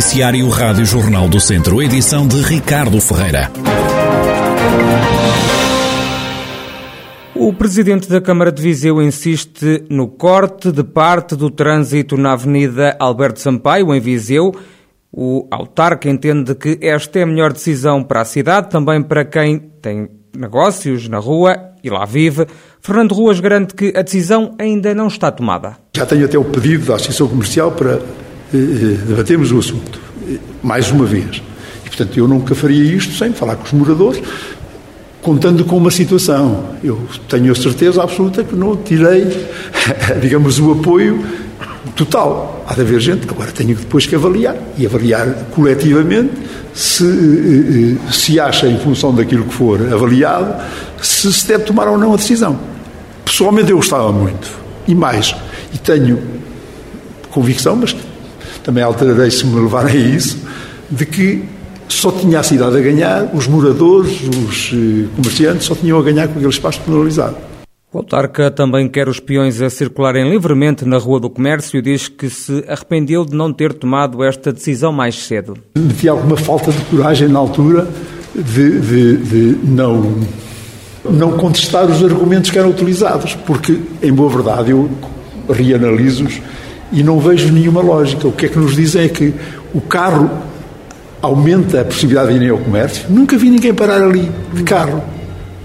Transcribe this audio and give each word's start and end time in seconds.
Noticiário 0.00 0.48
Rádio 0.48 0.86
Jornal 0.86 1.28
do 1.28 1.38
Centro, 1.38 1.82
edição 1.82 2.26
de 2.26 2.40
Ricardo 2.40 2.98
Ferreira. 3.02 3.50
O 7.34 7.52
presidente 7.52 8.08
da 8.08 8.18
Câmara 8.18 8.50
de 8.50 8.62
Viseu 8.62 9.02
insiste 9.02 9.84
no 9.90 10.08
corte 10.08 10.72
de 10.72 10.82
parte 10.82 11.36
do 11.36 11.50
trânsito 11.50 12.16
na 12.16 12.32
Avenida 12.32 12.96
Alberto 12.98 13.40
Sampaio, 13.40 13.94
em 13.94 14.00
Viseu. 14.00 14.54
O 15.12 15.46
autarca 15.50 16.08
entende 16.08 16.54
que 16.54 16.78
esta 16.80 17.18
é 17.18 17.22
a 17.22 17.26
melhor 17.26 17.52
decisão 17.52 18.02
para 18.02 18.22
a 18.22 18.24
cidade, 18.24 18.70
também 18.70 19.02
para 19.02 19.26
quem 19.26 19.58
tem 19.82 20.08
negócios 20.34 21.08
na 21.08 21.18
rua 21.18 21.74
e 21.84 21.90
lá 21.90 22.06
vive. 22.06 22.46
Fernando 22.80 23.12
Ruas 23.12 23.38
garante 23.38 23.74
que 23.74 23.92
a 23.94 24.00
decisão 24.00 24.54
ainda 24.58 24.94
não 24.94 25.08
está 25.08 25.30
tomada. 25.30 25.76
Já 25.94 26.06
tenho 26.06 26.24
até 26.24 26.38
o 26.38 26.44
pedido 26.44 26.86
da 26.86 26.94
Associação 26.94 27.28
Comercial 27.28 27.70
para 27.72 27.98
eh, 28.52 28.56
eh, 28.56 28.98
debatermos 29.06 29.52
o 29.52 29.58
assunto, 29.58 30.00
eh, 30.28 30.38
mais 30.62 30.90
uma 30.90 31.04
vez. 31.04 31.40
E, 31.84 31.88
portanto, 31.88 32.16
eu 32.16 32.26
nunca 32.26 32.54
faria 32.54 32.82
isto 32.96 33.14
sem 33.14 33.32
falar 33.32 33.56
com 33.56 33.64
os 33.64 33.72
moradores, 33.72 34.20
contando 35.22 35.64
com 35.64 35.76
uma 35.76 35.90
situação. 35.90 36.64
Eu 36.82 37.00
tenho 37.28 37.52
a 37.52 37.54
certeza 37.54 38.02
absoluta 38.02 38.42
que 38.42 38.56
não 38.56 38.76
tirei, 38.76 39.26
digamos, 40.20 40.58
o 40.58 40.72
apoio 40.72 41.24
total. 41.94 42.64
Há 42.66 42.74
de 42.74 42.80
haver 42.80 43.00
gente, 43.00 43.28
agora 43.30 43.52
tenho 43.52 43.76
depois 43.76 44.06
que 44.06 44.14
avaliar, 44.16 44.56
e 44.76 44.84
avaliar 44.84 45.28
coletivamente 45.52 46.32
se, 46.74 47.98
se 48.10 48.40
acha, 48.40 48.66
em 48.66 48.78
função 48.78 49.14
daquilo 49.14 49.44
que 49.44 49.54
for 49.54 49.80
avaliado, 49.92 50.60
se 51.00 51.32
se 51.32 51.46
deve 51.46 51.64
tomar 51.64 51.86
ou 51.88 51.96
não 51.96 52.14
a 52.14 52.16
decisão. 52.16 52.58
Pessoalmente 53.24 53.70
eu 53.70 53.76
gostava 53.76 54.10
muito, 54.10 54.50
e 54.88 54.94
mais, 54.94 55.34
e 55.72 55.78
tenho 55.78 56.18
convicção, 57.30 57.76
mas 57.76 57.94
também 58.62 58.82
alterarei 58.82 59.30
se 59.30 59.46
me 59.46 59.60
levarem 59.60 59.96
a 59.96 60.08
isso, 60.16 60.38
de 60.90 61.06
que 61.06 61.44
só 61.88 62.12
tinha 62.12 62.40
a 62.40 62.42
cidade 62.42 62.76
a 62.76 62.80
ganhar, 62.80 63.30
os 63.34 63.46
moradores, 63.46 64.20
os 64.22 64.72
eh, 64.72 65.08
comerciantes 65.16 65.66
só 65.66 65.74
tinham 65.74 65.98
a 65.98 66.02
ganhar 66.02 66.28
com 66.28 66.34
aquele 66.34 66.48
espaço 66.48 66.80
penalizado. 66.80 67.36
O 67.92 67.98
autarca 67.98 68.52
também 68.52 68.88
quer 68.88 69.08
os 69.08 69.18
peões 69.18 69.60
a 69.60 69.68
circularem 69.68 70.30
livremente 70.30 70.84
na 70.84 70.96
Rua 70.96 71.18
do 71.18 71.28
Comércio 71.28 71.76
e 71.76 71.82
diz 71.82 72.06
que 72.06 72.30
se 72.30 72.64
arrependeu 72.68 73.24
de 73.24 73.34
não 73.34 73.52
ter 73.52 73.74
tomado 73.74 74.22
esta 74.22 74.52
decisão 74.52 74.92
mais 74.92 75.24
cedo. 75.24 75.56
Meti 75.76 76.08
alguma 76.08 76.36
falta 76.36 76.70
de 76.70 76.84
coragem 76.84 77.26
na 77.26 77.40
altura 77.40 77.88
de, 78.32 78.80
de, 78.80 79.16
de 79.16 79.66
não, 79.66 80.14
não 81.04 81.32
contestar 81.32 81.86
os 81.86 82.04
argumentos 82.04 82.50
que 82.50 82.58
eram 82.60 82.70
utilizados, 82.70 83.34
porque, 83.34 83.80
em 84.00 84.12
boa 84.12 84.30
verdade, 84.30 84.70
eu 84.70 84.88
reanaliso-os 85.48 86.40
e 86.92 87.02
não 87.02 87.18
vejo 87.18 87.52
nenhuma 87.52 87.80
lógica. 87.80 88.26
O 88.26 88.32
que 88.32 88.46
é 88.46 88.48
que 88.48 88.58
nos 88.58 88.74
dizem 88.74 89.04
é 89.04 89.08
que 89.08 89.34
o 89.74 89.80
carro 89.80 90.30
aumenta 91.22 91.82
a 91.82 91.84
possibilidade 91.84 92.30
de 92.30 92.36
irem 92.36 92.48
ao 92.48 92.58
comércio. 92.58 93.06
Nunca 93.08 93.36
vi 93.36 93.50
ninguém 93.50 93.74
parar 93.74 94.02
ali 94.02 94.30
de 94.52 94.62
carro. 94.62 95.02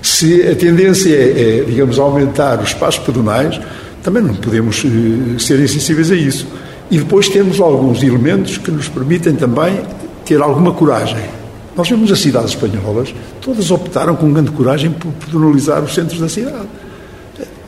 Se 0.01 0.47
a 0.47 0.55
tendência 0.55 1.09
é, 1.09 1.61
é 1.61 1.63
digamos, 1.63 1.97
aumentar 1.97 2.59
os 2.59 2.69
espaços 2.69 3.03
pedonais, 3.03 3.59
também 4.03 4.21
não 4.21 4.35
podemos 4.35 4.83
uh, 4.83 5.39
ser 5.39 5.59
insensíveis 5.59 6.11
a 6.11 6.15
isso. 6.15 6.47
E 6.91 6.99
depois 6.99 7.27
temos 7.29 7.59
alguns 7.59 8.03
elementos 8.03 8.57
que 8.57 8.69
nos 8.69 8.87
permitem 8.87 9.33
também 9.33 9.79
ter 10.23 10.41
alguma 10.41 10.73
coragem. 10.73 11.23
Nós 11.75 11.89
vemos 11.89 12.11
as 12.11 12.19
cidades 12.19 12.51
espanholas, 12.51 13.13
todas 13.41 13.71
optaram 13.71 14.15
com 14.15 14.31
grande 14.31 14.51
coragem 14.51 14.91
por 14.91 15.11
pedonalizar 15.11 15.83
os 15.83 15.93
centros 15.93 16.19
da 16.19 16.29
cidade. 16.29 16.67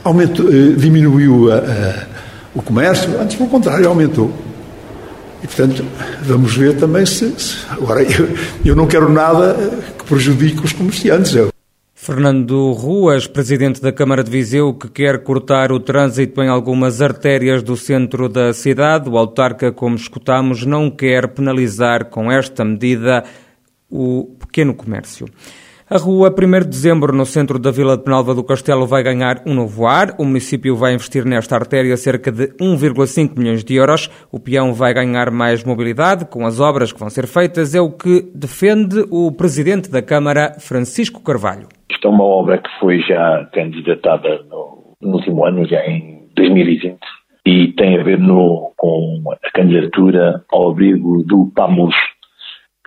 Aumentou, 0.04 0.46
uh, 0.46 0.76
diminuiu 0.76 1.50
a, 1.50 1.56
a, 1.56 2.17
o 2.58 2.62
comércio, 2.62 3.20
antes, 3.20 3.36
pelo 3.36 3.48
contrário, 3.48 3.88
aumentou. 3.88 4.32
E, 5.42 5.46
portanto, 5.46 5.84
vamos 6.22 6.56
ver 6.56 6.76
também 6.76 7.06
se. 7.06 7.30
se 7.38 7.64
agora, 7.70 8.02
eu, 8.02 8.28
eu, 8.64 8.74
não 8.74 8.88
quero 8.88 9.08
nada 9.08 9.54
que 9.96 10.04
prejudique 10.04 10.64
os 10.64 10.72
comerciantes. 10.72 11.36
Eu. 11.36 11.50
Fernando 11.94 12.72
Ruas, 12.72 13.28
presidente 13.28 13.80
da 13.80 13.92
Câmara 13.92 14.24
de 14.24 14.30
Viseu, 14.30 14.74
que 14.74 14.88
quer 14.88 15.22
cortar 15.22 15.70
o 15.70 15.78
trânsito 15.78 16.42
em 16.42 16.48
algumas 16.48 17.00
artérias 17.00 17.62
do 17.62 17.76
centro 17.76 18.28
da 18.28 18.52
cidade. 18.52 19.08
O 19.08 19.16
autarca, 19.16 19.70
como 19.70 19.94
escutamos, 19.94 20.66
não 20.66 20.90
quer 20.90 21.28
penalizar 21.28 22.06
com 22.06 22.30
esta 22.30 22.64
medida 22.64 23.22
o 23.88 24.34
pequeno 24.40 24.74
comércio. 24.74 25.26
A 25.90 25.96
rua 25.96 26.28
1 26.28 26.60
de 26.64 26.66
dezembro, 26.66 27.16
no 27.16 27.24
centro 27.24 27.58
da 27.58 27.70
Vila 27.70 27.96
de 27.96 28.04
Penalva 28.04 28.34
do 28.34 28.44
Castelo, 28.44 28.86
vai 28.86 29.02
ganhar 29.02 29.40
um 29.46 29.54
novo 29.54 29.86
ar. 29.86 30.08
O 30.18 30.24
município 30.26 30.76
vai 30.76 30.92
investir 30.92 31.24
nesta 31.24 31.54
artéria 31.54 31.96
cerca 31.96 32.30
de 32.30 32.48
1,5 32.58 33.38
milhões 33.38 33.64
de 33.64 33.76
euros. 33.76 34.10
O 34.30 34.38
peão 34.38 34.74
vai 34.74 34.92
ganhar 34.92 35.30
mais 35.30 35.64
mobilidade 35.64 36.26
com 36.26 36.44
as 36.44 36.60
obras 36.60 36.92
que 36.92 37.00
vão 37.00 37.08
ser 37.08 37.26
feitas. 37.26 37.74
É 37.74 37.80
o 37.80 37.90
que 37.90 38.20
defende 38.34 39.02
o 39.10 39.32
presidente 39.32 39.90
da 39.90 40.02
Câmara, 40.02 40.52
Francisco 40.60 41.24
Carvalho. 41.24 41.68
Isto 41.90 42.06
é 42.06 42.10
uma 42.10 42.24
obra 42.24 42.58
que 42.58 42.68
foi 42.78 43.00
já 43.00 43.48
candidatada 43.54 44.42
no, 44.42 44.94
no 45.00 45.16
último 45.16 45.46
ano, 45.46 45.66
já 45.66 45.80
em 45.86 46.28
2020, 46.36 46.98
e 47.46 47.72
tem 47.72 47.98
a 47.98 48.04
ver 48.04 48.18
no, 48.18 48.74
com 48.76 49.22
a 49.32 49.50
candidatura 49.52 50.44
ao 50.52 50.70
abrigo 50.70 51.24
do 51.24 51.50
PAMUS, 51.56 51.94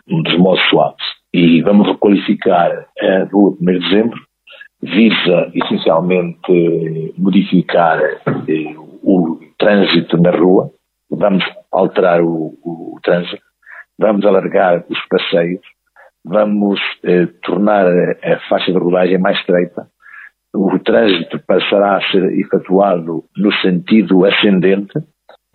um 0.07 0.21
dos 0.21 0.37
modos 0.37 0.61
suaves 0.69 1.10
e 1.33 1.61
vamos 1.61 1.87
requalificar 1.87 2.87
a 2.99 3.23
rua 3.31 3.55
1 3.61 3.65
de 3.65 3.79
dezembro, 3.79 4.19
visa 4.81 5.51
essencialmente 5.53 7.13
modificar 7.17 7.99
eh, 8.47 8.75
o 9.03 9.39
trânsito 9.57 10.17
na 10.17 10.31
rua, 10.31 10.71
vamos 11.09 11.43
alterar 11.71 12.21
o, 12.21 12.57
o, 12.63 12.95
o, 12.95 12.99
trânsito, 13.01 13.41
vamos 13.97 14.25
alargar 14.25 14.83
os 14.89 14.99
passeios, 15.07 15.61
vamos 16.25 16.79
eh, 17.03 17.27
tornar 17.43 17.85
a, 17.85 18.33
a 18.33 18.39
faixa 18.49 18.71
de 18.71 18.77
rodagem 18.77 19.17
mais 19.17 19.37
estreita, 19.39 19.87
o 20.53 20.77
trânsito 20.79 21.39
passará 21.47 21.97
a 21.97 22.11
ser 22.11 22.37
efetuado 22.37 23.23
no 23.37 23.53
sentido 23.61 24.25
ascendente 24.25 24.93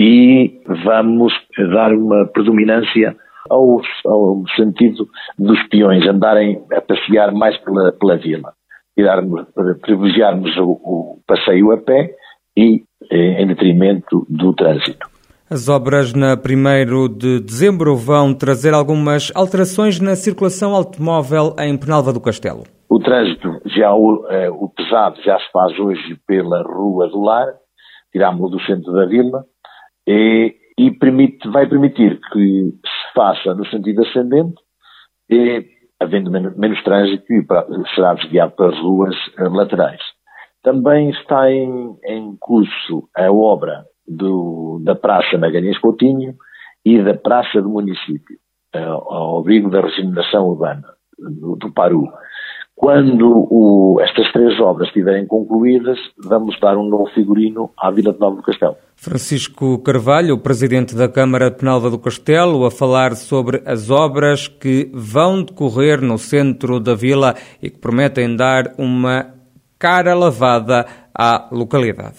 e 0.00 0.60
vamos 0.84 1.32
dar 1.72 1.92
uma 1.92 2.26
predominância 2.26 3.16
ao, 3.50 3.80
ao 4.06 4.42
sentido 4.56 5.06
dos 5.38 5.62
peões 5.68 6.06
andarem 6.06 6.62
a 6.72 6.80
passear 6.80 7.32
mais 7.32 7.56
pela, 7.58 7.92
pela 7.92 8.16
vila, 8.16 8.52
tirarmos, 8.96 9.46
privilegiarmos 9.82 10.56
o, 10.56 10.70
o 10.70 11.18
passeio 11.26 11.72
a 11.72 11.78
pé 11.78 12.14
e 12.56 12.82
eh, 13.10 13.42
em 13.42 13.46
detrimento 13.46 14.26
do 14.28 14.54
trânsito. 14.54 15.06
As 15.48 15.68
obras 15.68 16.12
na 16.12 16.34
1 16.34 17.16
de 17.16 17.40
dezembro 17.40 17.94
vão 17.94 18.34
trazer 18.34 18.74
algumas 18.74 19.30
alterações 19.34 20.00
na 20.00 20.16
circulação 20.16 20.74
automóvel 20.74 21.54
em 21.60 21.76
Penalva 21.78 22.12
do 22.12 22.20
Castelo. 22.20 22.64
O 22.88 22.98
trânsito, 22.98 23.60
já 23.66 23.94
o, 23.94 24.26
eh, 24.28 24.50
o 24.50 24.68
pesado, 24.68 25.20
já 25.22 25.38
se 25.38 25.50
faz 25.52 25.78
hoje 25.78 26.16
pela 26.26 26.62
Rua 26.62 27.08
do 27.08 27.20
Lar, 27.20 27.46
tirámos-lo 28.12 28.56
do 28.56 28.62
centro 28.62 28.92
da 28.92 29.06
vila, 29.06 29.44
e 30.08 30.54
e 30.78 30.90
permite, 30.90 31.48
vai 31.48 31.66
permitir 31.66 32.20
que 32.32 32.72
faça 33.16 33.54
no 33.54 33.66
sentido 33.66 34.02
ascendente, 34.02 34.54
e, 35.30 35.64
havendo 35.98 36.30
menos, 36.30 36.56
menos 36.56 36.82
trânsito, 36.84 37.24
será 37.94 38.14
desviado 38.14 38.52
para 38.52 38.68
as 38.68 38.78
ruas 38.78 39.16
uh, 39.38 39.48
laterais. 39.50 40.00
Também 40.62 41.10
está 41.10 41.50
em, 41.50 41.96
em 42.04 42.36
curso 42.38 43.08
a 43.16 43.32
obra 43.32 43.84
do, 44.06 44.80
da 44.84 44.94
Praça 44.94 45.38
Magalhães 45.38 45.78
Coutinho 45.78 46.34
e 46.84 47.02
da 47.02 47.14
Praça 47.14 47.62
do 47.62 47.70
Município, 47.70 48.36
uh, 48.74 48.78
ao 48.78 49.38
abrigo 49.40 49.70
da 49.70 49.80
regeneração 49.80 50.48
urbana 50.48 50.84
do, 51.18 51.56
do 51.56 51.72
Paru. 51.72 52.06
Quando 52.74 53.48
o, 53.50 53.98
estas 54.02 54.30
três 54.32 54.60
obras 54.60 54.88
estiverem 54.88 55.26
concluídas, 55.26 55.98
vamos 56.22 56.60
dar 56.60 56.76
um 56.76 56.86
novo 56.86 57.06
figurino 57.06 57.70
à 57.78 57.90
Vila 57.90 58.12
de 58.12 58.20
Nova 58.20 58.36
do 58.36 58.42
Castelo. 58.42 58.76
Francisco 58.96 59.78
Carvalho, 59.78 60.38
presidente 60.38 60.94
da 60.94 61.08
Câmara 61.08 61.50
de 61.50 61.58
Penalva 61.58 61.90
do 61.90 61.98
Castelo, 61.98 62.64
a 62.64 62.70
falar 62.70 63.14
sobre 63.14 63.62
as 63.64 63.90
obras 63.90 64.48
que 64.48 64.90
vão 64.92 65.42
decorrer 65.42 66.00
no 66.00 66.18
centro 66.18 66.80
da 66.80 66.94
vila 66.94 67.36
e 67.62 67.70
que 67.70 67.78
prometem 67.78 68.34
dar 68.34 68.74
uma 68.78 69.34
cara 69.78 70.14
lavada 70.14 70.86
à 71.14 71.46
localidade. 71.52 72.16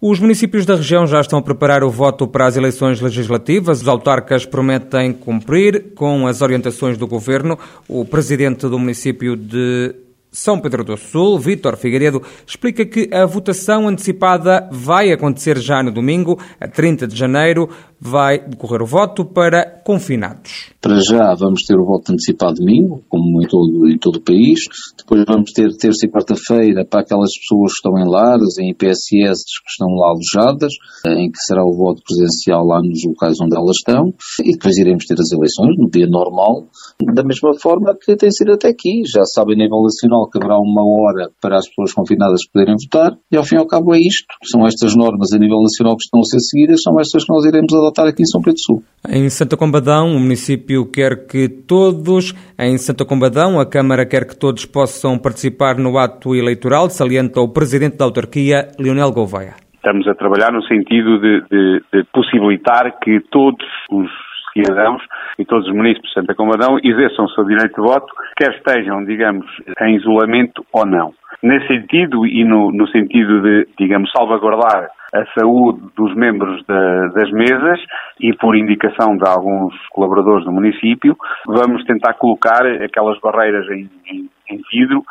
Os 0.00 0.20
municípios 0.20 0.64
da 0.64 0.76
região 0.76 1.06
já 1.06 1.20
estão 1.20 1.38
a 1.38 1.42
preparar 1.42 1.82
o 1.82 1.90
voto 1.90 2.28
para 2.28 2.46
as 2.46 2.56
eleições 2.56 3.00
legislativas. 3.00 3.80
Os 3.80 3.88
autarcas 3.88 4.44
prometem 4.44 5.12
cumprir 5.12 5.94
com 5.94 6.26
as 6.26 6.42
orientações 6.42 6.96
do 6.98 7.06
governo. 7.06 7.58
O 7.88 8.04
presidente 8.04 8.68
do 8.68 8.78
município 8.78 9.34
de 9.34 9.94
São 10.34 10.60
Pedro 10.60 10.82
do 10.82 10.96
Sul, 10.96 11.38
Vítor 11.38 11.76
Figueiredo, 11.76 12.20
explica 12.44 12.84
que 12.84 13.08
a 13.14 13.24
votação 13.24 13.86
antecipada 13.86 14.68
vai 14.72 15.12
acontecer 15.12 15.56
já 15.58 15.80
no 15.80 15.92
domingo, 15.92 16.36
a 16.60 16.66
30 16.66 17.06
de 17.06 17.16
janeiro, 17.16 17.68
vai 18.00 18.38
decorrer 18.38 18.82
o 18.82 18.86
voto 18.86 19.24
para 19.24 19.64
confinados. 19.84 20.72
Para 20.80 21.00
já 21.00 21.34
vamos 21.38 21.62
ter 21.62 21.78
o 21.78 21.86
voto 21.86 22.12
antecipado 22.12 22.56
domingo, 22.56 23.02
como 23.08 23.40
em 23.40 23.46
todo, 23.46 23.88
em 23.88 23.96
todo 23.96 24.16
o 24.16 24.20
país. 24.20 24.58
Depois 24.98 25.24
vamos 25.26 25.52
ter 25.52 25.68
terça 25.76 26.04
e 26.04 26.10
quarta-feira 26.10 26.84
para 26.84 27.00
aquelas 27.00 27.30
pessoas 27.38 27.72
que 27.72 27.76
estão 27.76 27.96
em 27.96 28.10
lares, 28.10 28.58
em 28.58 28.70
IPSS 28.70 29.44
que 29.62 29.70
estão 29.70 29.88
lá 29.94 30.08
alojadas, 30.08 30.72
em 31.06 31.30
que 31.30 31.38
será 31.46 31.64
o 31.64 31.76
voto 31.76 32.02
presencial 32.04 32.66
lá 32.66 32.80
nos 32.82 33.04
locais 33.06 33.38
onde 33.40 33.56
elas 33.56 33.76
estão. 33.76 34.12
E 34.42 34.52
depois 34.52 34.76
iremos 34.76 35.04
ter 35.06 35.14
as 35.14 35.30
eleições 35.30 35.78
no 35.78 35.88
dia 35.88 36.08
normal, 36.08 36.66
da 37.14 37.22
mesma 37.22 37.54
forma 37.60 37.96
que 37.96 38.16
tem 38.16 38.30
sido 38.32 38.52
até 38.52 38.68
aqui. 38.68 39.02
Já 39.06 39.24
sabem, 39.24 39.54
a 39.54 39.64
nível 39.64 39.82
nacional, 39.82 40.23
que 40.28 40.38
haverá 40.38 40.56
uma 40.58 40.82
hora 40.82 41.30
para 41.40 41.56
as 41.56 41.68
pessoas 41.68 41.92
confinadas 41.92 42.46
poderem 42.52 42.74
votar. 42.82 43.12
E 43.30 43.36
ao 43.36 43.44
fim 43.44 43.56
e 43.56 43.58
ao 43.58 43.66
cabo 43.66 43.94
é 43.94 43.98
isto. 43.98 44.26
São 44.44 44.66
estas 44.66 44.96
normas 44.96 45.32
a 45.32 45.38
nível 45.38 45.60
nacional 45.60 45.96
que 45.96 46.04
estão 46.04 46.20
a 46.20 46.24
ser 46.24 46.40
seguidas, 46.40 46.82
são 46.82 46.98
estas 47.00 47.24
que 47.24 47.32
nós 47.32 47.44
iremos 47.44 47.72
adotar 47.72 48.06
aqui 48.06 48.22
em 48.22 48.26
São 48.26 48.40
Pedro 48.40 48.54
do 48.54 48.60
Sul. 48.60 48.82
Em 49.08 49.28
Santa 49.28 49.56
Combadão, 49.56 50.16
o 50.16 50.20
município 50.20 50.86
quer 50.90 51.26
que 51.26 51.48
todos, 51.48 52.34
em 52.58 52.78
Santa 52.78 53.04
Combadão, 53.04 53.60
a 53.60 53.66
Câmara 53.66 54.06
quer 54.06 54.26
que 54.26 54.36
todos 54.36 54.64
possam 54.64 55.18
participar 55.18 55.76
no 55.76 55.98
ato 55.98 56.34
eleitoral, 56.34 56.88
salienta 56.88 57.40
o 57.40 57.48
Presidente 57.48 57.96
da 57.96 58.04
Autarquia, 58.04 58.68
Leonel 58.78 59.12
Gouveia. 59.12 59.54
Estamos 59.74 60.08
a 60.08 60.14
trabalhar 60.14 60.50
no 60.50 60.62
sentido 60.62 61.20
de, 61.20 61.42
de, 61.50 61.82
de 61.92 62.04
possibilitar 62.12 62.98
que 63.00 63.20
todos 63.30 63.66
os 63.90 64.08
cidadãos 64.54 65.02
e 65.38 65.44
todos 65.44 65.66
os 65.66 65.74
municípios 65.74 66.08
de 66.08 66.20
Santa 66.20 66.34
Combadão 66.34 66.78
exerçam 66.82 67.24
o 67.24 67.30
seu 67.30 67.44
direito 67.44 67.74
de 67.74 67.86
voto, 67.86 68.06
quer 68.36 68.54
estejam, 68.54 69.04
digamos, 69.04 69.46
em 69.82 69.96
isolamento 69.96 70.64
ou 70.72 70.86
não. 70.86 71.12
Nesse 71.42 71.66
sentido 71.66 72.24
e 72.24 72.44
no, 72.44 72.72
no 72.72 72.86
sentido 72.88 73.42
de, 73.42 73.68
digamos, 73.78 74.10
salvaguardar 74.12 74.88
a 75.14 75.24
saúde 75.38 75.80
dos 75.96 76.14
membros 76.14 76.64
da, 76.66 77.08
das 77.08 77.30
mesas 77.30 77.80
e 78.18 78.32
por 78.36 78.56
indicação 78.56 79.16
de 79.16 79.28
alguns 79.28 79.74
colaboradores 79.90 80.44
do 80.44 80.52
município, 80.52 81.16
vamos 81.46 81.84
tentar 81.84 82.14
colocar 82.14 82.66
aquelas 82.82 83.18
barreiras 83.20 83.66
em, 83.70 83.88
em, 84.10 84.28
em 84.50 84.60
vidro 84.72 85.04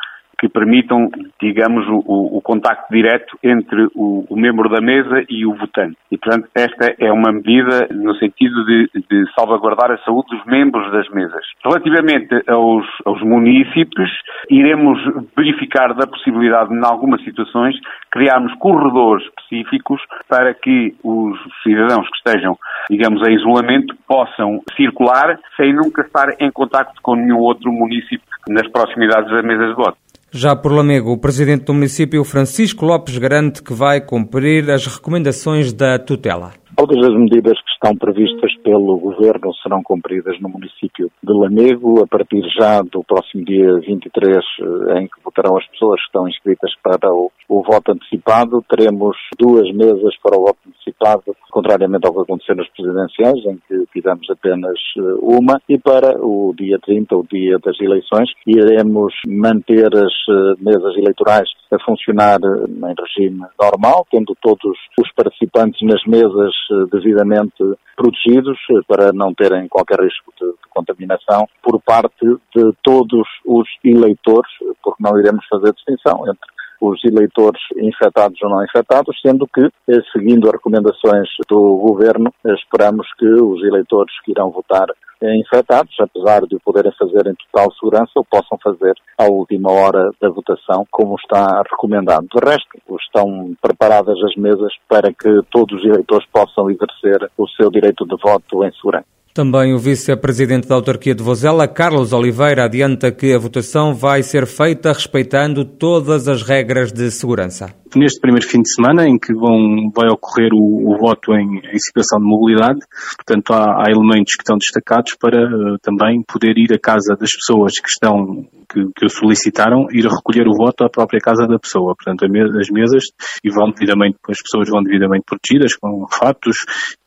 que 0.44 0.50
permitam, 0.50 1.10
digamos, 1.42 1.88
o, 1.88 2.38
o 2.38 2.42
contacto 2.42 2.94
direto 2.94 3.40
entre 3.42 3.86
o, 3.96 4.26
o, 4.30 4.36
membro 4.36 4.68
da 4.68 4.82
mesa 4.82 5.24
e 5.30 5.46
o 5.46 5.56
votante. 5.56 5.96
E, 6.12 6.18
portanto, 6.18 6.50
esta 6.54 6.94
é 7.00 7.10
uma 7.14 7.32
medida 7.32 7.88
no 7.92 8.14
sentido 8.16 8.66
de, 8.66 8.90
de 9.10 9.26
salvaguardar 9.40 9.90
a 9.90 9.98
saúde 10.00 10.36
dos 10.36 10.46
membros 10.46 10.92
das 10.92 11.08
mesas. 11.12 11.46
Relativamente 11.64 12.44
aos, 12.50 12.86
aos 13.06 13.22
municípios, 13.22 14.12
iremos 14.50 15.00
verificar 15.34 15.94
da 15.94 16.06
possibilidade, 16.06 16.74
em 16.74 16.84
algumas 16.84 17.24
situações, 17.24 17.78
criarmos 18.12 18.54
corredores 18.56 19.26
específicos 19.28 20.02
para 20.28 20.54
que 20.54 20.94
os 21.06 21.40
cidadãos 21.64 22.06
que 22.10 22.18
estejam, 22.18 22.58
digamos, 22.90 23.26
em 23.26 23.36
isolamento 23.36 23.96
possam 24.06 24.60
circular 24.76 25.40
sem 25.56 25.74
nunca 25.74 26.02
estar 26.02 26.36
em 26.38 26.52
contacto 26.52 27.02
com 27.02 27.16
nenhum 27.16 27.40
outro 27.40 27.72
município 27.72 28.28
nas 28.50 28.68
proximidades 28.68 29.32
das 29.32 29.42
mesas 29.42 29.70
de 29.70 29.76
voto. 29.76 30.04
Já 30.36 30.56
por 30.56 30.72
Lamego, 30.72 31.12
o 31.12 31.18
presidente 31.18 31.66
do 31.66 31.76
município, 31.76 32.24
Francisco 32.24 32.84
Lopes, 32.88 33.20
garante 33.20 33.62
que 33.62 33.72
vai 33.72 34.02
cumprir 34.02 34.68
as 34.72 34.88
recomendações 34.88 35.72
da 35.72 36.00
tutela. 36.00 36.54
Todas 36.76 36.98
as 37.06 37.14
medidas 37.14 37.54
que 37.62 37.72
estão 37.72 37.96
previstas 37.96 38.52
pelo 38.64 38.98
Governo 38.98 39.54
serão 39.62 39.84
cumpridas 39.84 40.40
no 40.42 40.50
município 40.50 41.12
de 41.22 41.32
Lamego, 41.32 42.04
a 42.04 42.08
partir 42.08 42.42
já 42.60 42.82
do 42.82 43.04
próximo 43.04 43.46
dia 43.46 43.76
23, 43.80 44.38
eh, 44.38 45.00
em 45.00 45.08
que 45.08 45.22
votarão 45.24 45.56
as 45.56 45.68
pessoas 45.68 46.00
que 46.02 46.08
estão 46.08 46.28
inscritas 46.28 46.72
para 46.82 47.14
o, 47.14 47.32
o 47.48 47.62
voto 47.62 47.92
antecipado. 47.92 48.66
Teremos 48.68 49.16
duas 49.40 49.72
mesas 49.72 50.18
para 50.24 50.36
o 50.36 50.46
voto 50.46 50.58
antecipado, 50.68 51.36
contrariamente 51.52 52.08
ao 52.08 52.14
que 52.14 52.22
aconteceu 52.22 52.56
nas 52.56 52.70
presidenciais, 52.70 53.46
em 53.46 53.60
que 53.68 53.86
tivemos 53.94 54.28
apenas 54.32 54.80
eh, 54.98 55.02
uma. 55.22 55.62
E 55.70 55.78
para 55.78 56.18
o 56.20 56.56
dia 56.58 56.80
30, 56.80 57.16
o 57.16 57.26
dia 57.32 57.60
das 57.60 57.80
eleições, 57.80 58.30
iremos 58.48 59.14
manter 59.28 59.96
as 59.96 60.14
eh, 60.28 60.56
mesas 60.60 60.98
eleitorais 60.98 61.50
a 61.74 61.84
funcionar 61.84 62.40
em 62.42 62.96
regime 63.00 63.46
normal, 63.60 64.06
tendo 64.12 64.36
todos 64.42 64.78
os 65.00 65.12
participantes 65.14 65.82
nas 65.82 66.04
mesas 66.06 66.54
devidamente 66.92 67.64
protegidos 67.96 68.58
para 68.88 69.12
não 69.14 69.34
terem 69.34 69.68
qualquer 69.68 70.00
risco 70.00 70.34
de, 70.40 70.48
de, 70.48 70.70
contaminação 70.70 71.48
por 71.62 71.80
parte 71.82 72.26
de 72.56 72.74
todos 72.84 73.28
os 73.46 73.68
eleitores, 73.84 74.52
porque 74.84 75.04
não 75.04 75.20
iremos 75.20 75.46
fazer 75.48 75.72
distinção 75.74 76.24
entre 76.28 76.53
os 76.84 77.04
eleitores 77.06 77.62
infectados 77.78 78.38
ou 78.44 78.50
não 78.50 78.64
infectados, 78.64 79.18
sendo 79.22 79.48
que, 79.48 79.66
eh, 79.66 80.02
seguindo 80.12 80.48
as 80.48 80.54
recomendações 80.54 81.30
do 81.48 81.78
Governo, 81.78 82.34
esperamos 82.46 83.08
que 83.18 83.26
os 83.26 83.64
eleitores 83.64 84.14
que 84.26 84.32
irão 84.32 84.52
votar 84.52 84.88
infectados, 85.22 85.96
apesar 86.00 86.46
de 86.46 86.56
o 86.56 86.60
poderem 86.60 86.92
fazer 87.00 87.26
em 87.28 87.36
total 87.36 87.72
segurança, 87.74 88.12
o 88.18 88.26
possam 88.26 88.58
fazer 88.62 88.94
à 89.18 89.24
última 89.26 89.72
hora 89.72 90.12
da 90.20 90.30
votação, 90.30 90.86
como 90.92 91.16
está 91.16 91.64
recomendado. 91.72 92.28
De 92.28 92.46
resto, 92.46 92.68
estão 93.00 93.56
preparadas 93.62 94.22
as 94.22 94.36
mesas 94.36 94.74
para 94.90 95.14
que 95.14 95.42
todos 95.50 95.80
os 95.80 95.86
eleitores 95.86 96.28
possam 96.28 96.70
exercer 96.70 97.32
o 97.38 97.48
seu 97.48 97.72
direito 97.72 98.06
de 98.06 98.18
voto 98.22 98.66
em 98.66 98.72
segurança. 98.74 99.06
Também 99.34 99.74
o 99.74 99.80
vice-presidente 99.80 100.68
da 100.68 100.76
autarquia 100.76 101.16
de 101.16 101.24
Vozela, 101.24 101.68
Carlos 101.68 102.14
Oliveira, 102.14 102.66
adianta 102.66 103.12
que 103.12 103.34
a 103.34 103.40
votação 103.40 103.96
vai 103.96 104.22
ser 104.22 104.46
feita 104.46 104.94
respeitando 104.94 105.66
todas 105.66 106.28
as 106.28 106.44
regras 106.44 106.92
de 106.92 107.10
segurança. 107.10 107.74
Neste 107.96 108.20
primeiro 108.20 108.48
fim 108.48 108.62
de 108.62 108.74
semana, 108.74 109.08
em 109.08 109.20
que 109.20 109.34
vão, 109.34 109.92
vai 109.96 110.10
ocorrer 110.10 110.52
o, 110.54 110.94
o 110.94 110.98
voto 110.98 111.34
em, 111.34 111.60
em, 111.60 111.80
situação 111.80 112.20
de 112.20 112.26
mobilidade, 112.26 112.80
portanto 113.16 113.54
há, 113.54 113.84
há, 113.84 113.92
elementos 113.92 114.34
que 114.34 114.42
estão 114.42 114.58
destacados 114.58 115.16
para 115.20 115.38
uh, 115.38 115.78
também 115.82 116.24
poder 116.28 116.58
ir 116.58 116.74
à 116.74 116.80
casa 116.80 117.16
das 117.16 117.32
pessoas 117.32 117.74
que 117.74 117.90
estão 117.90 118.48
que, 118.74 118.82
que 118.96 119.06
o 119.06 119.10
solicitaram, 119.10 119.86
ir 119.92 120.06
recolher 120.06 120.48
o 120.48 120.58
voto 120.58 120.84
à 120.84 120.90
própria 120.90 121.20
casa 121.20 121.46
da 121.46 121.60
pessoa. 121.60 121.94
Portanto, 121.96 122.26
as 122.26 122.70
mesas 122.70 123.04
e 123.44 123.50
vão 123.52 123.70
devidamente, 123.70 124.18
as 124.28 124.42
pessoas 124.42 124.68
vão 124.70 124.82
devidamente 124.82 125.26
protegidas 125.28 125.76
com 125.76 126.08
fatos, 126.10 126.58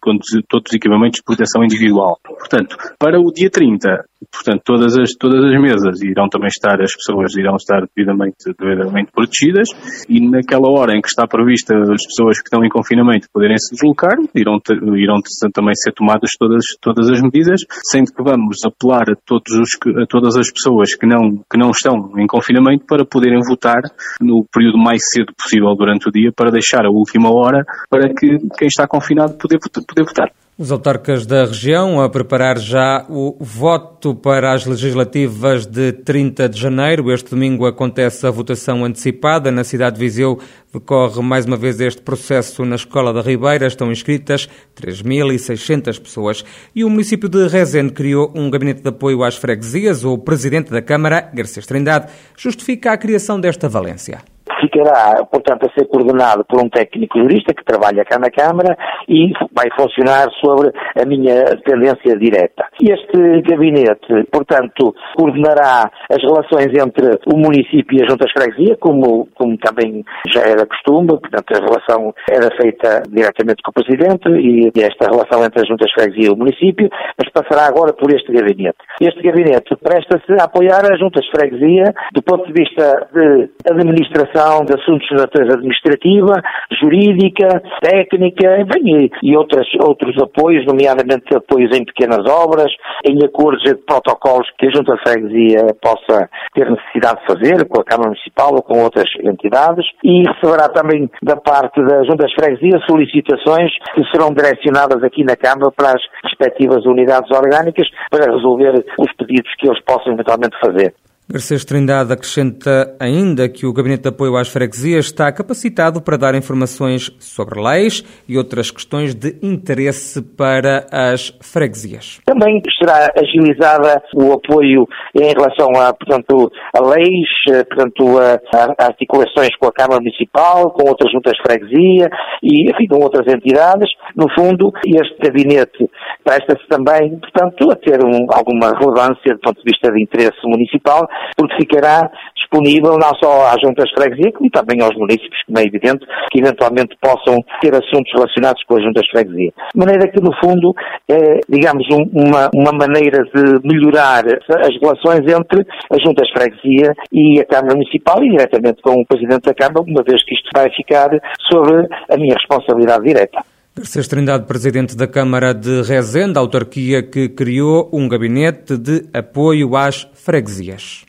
com 0.00 0.16
todos 0.48 0.70
os 0.70 0.76
equipamentos 0.76 1.18
de 1.18 1.24
proteção 1.24 1.64
individual. 1.64 2.18
Portanto, 2.22 2.76
para 2.98 3.18
o 3.20 3.32
dia 3.32 3.50
30, 3.50 4.04
portanto, 4.32 4.62
todas 4.64 4.96
as, 4.98 5.10
todas 5.18 5.44
as 5.44 5.60
mesas 5.60 6.02
irão 6.02 6.28
também 6.28 6.48
estar, 6.48 6.80
as 6.80 6.92
pessoas 6.94 7.36
irão 7.36 7.56
estar 7.56 7.86
devidamente, 7.94 8.36
devidamente 8.58 9.10
protegidas 9.12 9.68
e 10.08 10.20
naquela 10.20 10.68
hora 10.70 10.96
em 10.96 11.00
que 11.00 11.08
está 11.08 11.26
prevista 11.26 11.76
as 11.76 12.04
pessoas 12.06 12.38
que 12.38 12.48
estão 12.48 12.64
em 12.64 12.68
confinamento 12.68 13.28
poderem 13.32 13.58
se 13.58 13.74
deslocar, 13.74 14.16
irão, 14.34 14.58
irão 14.96 15.16
também 15.52 15.74
ser 15.74 15.92
tomadas 15.92 16.30
todas, 16.38 16.64
todas 16.80 17.10
as 17.10 17.20
medidas, 17.20 17.60
sendo 17.90 18.12
que 18.12 18.22
vamos 18.22 18.58
apelar 18.64 19.10
a, 19.10 19.16
todos 19.24 19.52
os, 19.52 19.70
a 20.02 20.06
todas 20.06 20.36
as 20.36 20.50
pessoas 20.50 20.94
que 20.94 21.06
não, 21.06 21.44
que 21.50 21.58
não 21.58 21.70
estão 21.70 22.12
em 22.18 22.26
confinamento 22.26 22.84
para 22.86 23.04
poderem 23.04 23.40
votar 23.46 23.82
no 24.20 24.44
período 24.52 24.78
mais 24.78 25.02
cedo 25.12 25.32
possível 25.36 25.74
durante 25.76 26.08
o 26.08 26.12
dia 26.12 26.32
para 26.34 26.50
deixar 26.50 26.84
a 26.86 26.90
última 26.90 27.30
hora 27.30 27.64
para 27.90 28.08
que 28.08 28.38
quem 28.58 28.68
está 28.68 28.86
confinado 28.86 29.36
poder, 29.36 29.58
poder 29.58 30.04
votar. 30.04 30.30
Os 30.58 30.72
autarcas 30.72 31.26
da 31.26 31.44
região 31.44 32.00
a 32.00 32.08
preparar 32.08 32.58
já 32.58 33.04
o 33.10 33.36
voto 33.38 34.14
para 34.14 34.54
as 34.54 34.64
legislativas 34.64 35.66
de 35.66 35.92
30 35.92 36.48
de 36.48 36.58
janeiro. 36.58 37.12
Este 37.12 37.28
domingo 37.28 37.66
acontece 37.66 38.26
a 38.26 38.30
votação 38.30 38.82
antecipada. 38.82 39.50
Na 39.50 39.64
cidade 39.64 39.96
de 39.96 40.00
Viseu 40.00 40.40
decorre 40.72 41.20
mais 41.20 41.44
uma 41.44 41.58
vez 41.58 41.78
este 41.78 42.00
processo 42.00 42.64
na 42.64 42.76
Escola 42.76 43.12
da 43.12 43.20
Ribeira. 43.20 43.66
Estão 43.66 43.92
inscritas 43.92 44.48
3.600 44.80 46.00
pessoas. 46.00 46.42
E 46.74 46.84
o 46.84 46.88
município 46.88 47.28
de 47.28 47.46
Rezende 47.48 47.92
criou 47.92 48.32
um 48.34 48.48
gabinete 48.48 48.80
de 48.80 48.88
apoio 48.88 49.24
às 49.24 49.36
freguesias. 49.36 50.04
O 50.06 50.16
presidente 50.16 50.70
da 50.70 50.80
Câmara, 50.80 51.30
Garcês 51.34 51.66
Trindade, 51.66 52.10
justifica 52.34 52.92
a 52.92 52.96
criação 52.96 53.38
desta 53.38 53.68
valência 53.68 54.35
ficará, 54.60 55.24
portanto, 55.24 55.66
a 55.66 55.72
ser 55.78 55.86
coordenado 55.88 56.44
por 56.44 56.60
um 56.60 56.68
técnico 56.68 57.18
jurista 57.18 57.54
que 57.54 57.64
trabalha 57.64 58.04
cá 58.04 58.18
na 58.18 58.30
Câmara 58.30 58.76
e 59.08 59.32
vai 59.52 59.66
funcionar 59.78 60.28
sobre 60.44 60.72
a 61.00 61.04
minha 61.06 61.44
tendência 61.64 62.16
direta. 62.18 62.66
Este 62.80 63.42
gabinete, 63.42 64.24
portanto, 64.30 64.94
coordenará 65.16 65.90
as 66.10 66.22
relações 66.22 66.72
entre 66.76 67.18
o 67.26 67.36
município 67.36 67.98
e 67.98 68.02
a 68.02 68.08
Junta 68.08 68.26
de 68.26 68.32
Freguesia, 68.32 68.76
como, 68.78 69.28
como 69.34 69.56
também 69.58 70.04
já 70.28 70.42
era 70.42 70.66
costume, 70.66 71.08
portanto, 71.08 71.52
a 71.54 71.64
relação 71.64 72.14
era 72.30 72.48
feita 72.56 73.02
diretamente 73.08 73.62
com 73.62 73.70
o 73.70 73.74
Presidente 73.74 74.28
e 74.28 74.70
esta 74.80 75.10
relação 75.10 75.44
entre 75.44 75.62
a 75.62 75.66
Junta 75.66 75.84
de 75.86 75.92
Freguesia 75.92 76.28
e 76.28 76.32
o 76.32 76.36
município, 76.36 76.88
mas 77.18 77.30
passará 77.32 77.66
agora 77.66 77.92
por 77.92 78.12
este 78.12 78.32
gabinete. 78.32 78.78
Este 79.00 79.22
gabinete 79.22 79.76
presta-se 79.82 80.32
a 80.40 80.44
apoiar 80.44 80.84
a 80.84 80.96
Junta 80.96 81.20
de 81.20 81.30
Freguesia 81.30 81.94
do 82.12 82.22
ponto 82.22 82.46
de 82.46 82.52
vista 82.52 83.08
de 83.12 83.50
administração 83.70 84.45
resolução 84.46 84.64
de 84.64 84.74
assuntos 84.74 85.08
de 85.08 85.16
natureza 85.16 85.54
administrativa, 85.54 86.42
jurídica, 86.80 87.62
técnica, 87.82 88.64
bem, 88.64 89.10
e, 89.22 89.36
outras, 89.36 89.66
outros 89.80 90.16
apoios, 90.22 90.64
nomeadamente 90.66 91.34
apoios 91.34 91.76
em 91.76 91.84
pequenas 91.84 92.24
obras, 92.28 92.72
em 93.04 93.18
acordos 93.24 93.62
de 93.62 93.74
protocolos 93.74 94.46
que 94.58 94.66
a 94.66 94.70
Junta 94.70 94.94
de 94.94 95.02
Freguesia 95.02 95.66
possa 95.82 96.28
ter 96.54 96.70
necessidade 96.70 97.20
de 97.20 97.26
fazer 97.26 97.68
com 97.68 97.80
a 97.80 97.84
Câmara 97.84 98.10
Municipal 98.10 98.54
ou 98.54 98.62
com 98.62 98.82
outras 98.82 99.08
entidades 99.22 99.86
e 100.04 100.22
receberá 100.22 100.68
também 100.68 101.10
da 101.22 101.36
parte 101.36 101.82
da 101.82 102.04
Junta 102.04 102.26
de 102.26 102.34
Freguesia 102.34 102.80
solicitações 102.88 103.72
que 103.94 104.04
serão 104.10 104.32
direcionadas 104.32 105.02
aqui 105.02 105.24
na 105.24 105.36
Câmara 105.36 105.72
para 105.76 105.90
as 105.90 106.02
respectivas 106.24 106.84
unidades 106.86 107.30
orgânicas 107.30 107.88
para 108.10 108.32
resolver 108.32 108.84
os 108.98 109.12
pedidos 109.16 109.52
que 109.58 109.68
eles 109.68 109.82
possam 109.84 110.12
eventualmente 110.12 110.56
fazer. 110.60 110.94
Garcês 111.28 111.64
Trindade 111.64 112.12
acrescenta 112.12 112.94
ainda 113.00 113.48
que 113.48 113.66
o 113.66 113.72
Gabinete 113.72 114.02
de 114.02 114.10
Apoio 114.10 114.36
às 114.36 114.48
Freguesias 114.48 115.06
está 115.06 115.32
capacitado 115.32 116.00
para 116.00 116.16
dar 116.16 116.36
informações 116.36 117.10
sobre 117.18 117.60
leis 117.60 118.04
e 118.28 118.38
outras 118.38 118.70
questões 118.70 119.12
de 119.12 119.36
interesse 119.42 120.22
para 120.22 120.86
as 120.92 121.36
freguesias. 121.42 122.20
Também 122.24 122.62
será 122.78 123.10
agilizada 123.16 124.00
o 124.14 124.34
apoio 124.34 124.86
em 125.16 125.32
relação 125.32 125.70
a, 125.74 125.92
portanto, 125.92 126.48
a 126.72 126.80
leis, 126.80 127.28
eh, 127.50 127.64
portanto, 127.64 128.18
a, 128.20 128.38
a 128.56 128.86
articulações 128.86 129.50
com 129.58 129.66
a 129.66 129.72
Câmara 129.72 130.00
Municipal, 130.00 130.70
com 130.70 130.88
outras 130.88 131.10
juntas 131.10 131.32
de 131.32 131.42
freguesia 131.42 132.08
e, 132.40 132.70
enfim, 132.70 132.86
com 132.86 133.02
outras 133.02 133.26
entidades. 133.26 133.90
No 134.14 134.26
fundo, 134.32 134.72
este 134.86 135.18
gabinete 135.18 135.90
presta-se 136.26 136.66
também, 136.68 137.16
portanto, 137.20 137.70
a 137.70 137.76
ter 137.76 138.04
um, 138.04 138.26
alguma 138.34 138.74
relevância 138.76 139.34
do 139.34 139.38
ponto 139.38 139.62
de 139.62 139.70
vista 139.70 139.92
de 139.92 140.02
interesse 140.02 140.42
municipal 140.44 141.06
porque 141.36 141.54
ficará 141.62 142.10
disponível 142.34 142.98
não 142.98 143.14
só 143.22 143.46
às 143.46 143.60
juntas 143.60 143.88
de 143.88 143.94
freguesia, 143.94 144.32
como 144.32 144.50
também 144.50 144.82
aos 144.82 144.94
municípios, 144.96 145.38
como 145.46 145.58
é 145.58 145.62
evidente, 145.62 146.04
que 146.30 146.40
eventualmente 146.40 146.96
possam 147.00 147.38
ter 147.60 147.74
assuntos 147.74 148.10
relacionados 148.12 148.62
com 148.64 148.76
as 148.76 148.82
juntas 148.82 149.02
de 149.04 149.10
freguesia. 149.10 149.52
De 149.72 149.78
maneira 149.78 150.10
que, 150.10 150.20
no 150.20 150.34
fundo, 150.42 150.74
é, 151.08 151.40
digamos, 151.48 151.86
um, 151.90 152.02
uma, 152.12 152.50
uma 152.54 152.72
maneira 152.72 153.22
de 153.24 153.66
melhorar 153.66 154.24
as 154.26 154.74
relações 154.80 155.22
entre 155.26 155.64
as 155.90 156.02
juntas 156.02 156.26
de 156.26 156.32
freguesia 156.34 156.94
e 157.12 157.40
a 157.40 157.44
Câmara 157.46 157.74
Municipal 157.74 158.22
e 158.22 158.30
diretamente 158.30 158.82
com 158.82 159.00
o 159.00 159.06
Presidente 159.06 159.46
da 159.46 159.54
Câmara, 159.54 159.82
uma 159.86 160.02
vez 160.02 160.24
que 160.24 160.34
isto 160.34 160.50
vai 160.54 160.68
ficar 160.74 161.10
sobre 161.50 161.86
a 162.10 162.16
minha 162.16 162.34
responsabilidade 162.34 163.04
direta. 163.04 163.55
Garcês 163.78 164.08
Trindade, 164.08 164.46
presidente 164.46 164.96
da 164.96 165.06
Câmara 165.06 165.52
de 165.52 165.82
Rezende, 165.82 166.38
autarquia 166.38 167.02
que 167.02 167.28
criou 167.28 167.90
um 167.92 168.08
gabinete 168.08 168.74
de 168.78 169.04
apoio 169.12 169.76
às 169.76 170.08
freguesias. 170.14 171.05